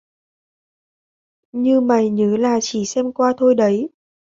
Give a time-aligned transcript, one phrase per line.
[1.51, 3.89] Nhưng mày Nhớ là chỉ xem qua thôi đấy